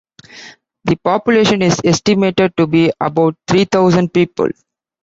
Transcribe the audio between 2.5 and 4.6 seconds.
to be about three thousand people.